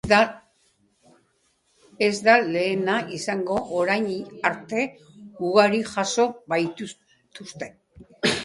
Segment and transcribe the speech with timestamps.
[2.05, 4.09] Ez da lehena izango, orain
[4.51, 4.87] arte
[5.51, 7.75] ugari jaso baitituzte.